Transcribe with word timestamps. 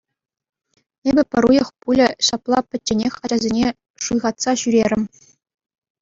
Эпӗ 1.09 1.23
пӗр 1.33 1.43
уйӑх 1.49 1.67
пулӗ 1.83 2.07
ҫапла 2.29 2.59
пӗчченех 2.69 3.13
ачасене 3.27 3.69
шуйхатса 4.07 4.51
ҫӳрерӗм. 4.63 5.03